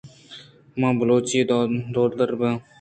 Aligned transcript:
من 0.79 0.91
بلوچی 0.99 1.39
وَ 1.95 2.03
دربُرت 2.17 2.61